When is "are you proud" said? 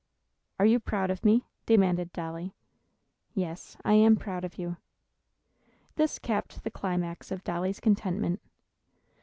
0.57-1.11